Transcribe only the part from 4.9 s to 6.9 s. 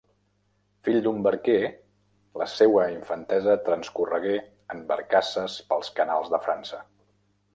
barcasses pels canals de França.